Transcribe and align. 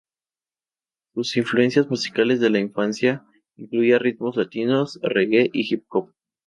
Sus 1.13 1.37
influencias 1.37 1.87
musicales 1.87 2.39
de 2.39 2.49
la 2.49 2.57
infancia 2.57 3.23
incluían 3.55 3.99
ritmos 3.99 4.35
latinos, 4.35 4.97
reggae, 5.03 5.47
y 5.53 5.71
hip 5.71 5.85
hop. 5.89 6.11